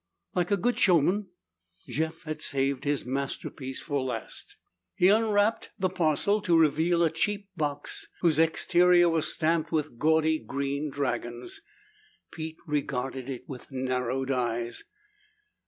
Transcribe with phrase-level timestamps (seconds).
[0.33, 1.27] Like a good showman,
[1.87, 4.57] Jeff had saved his masterpiece for last.
[4.95, 10.39] He unwrapped the parcel to reveal a cheap box whose exterior was stamped with gaudy
[10.39, 11.61] green dragons.
[12.31, 14.83] Pete regarded it with narrowed eyes.